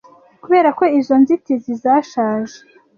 kubera 0.43 0.69
ko 0.77 0.83
izo 0.99 1.15
nzitizi 1.21 1.71
zashaje 1.83 2.57